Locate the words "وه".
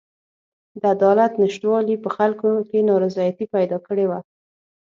4.09-4.19